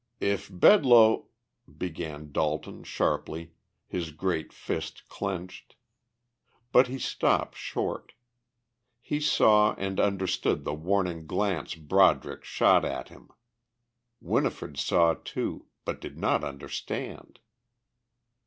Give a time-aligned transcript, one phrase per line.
[0.19, 1.27] "If Bedloe...."
[1.77, 3.53] began Dalton sharply,
[3.85, 5.75] his great fist clenched.
[6.71, 8.13] But he stopped short.
[8.99, 13.29] He saw and understood the warning glance Broderick shot at him;
[14.19, 17.37] Winifred saw, too, but did not understand.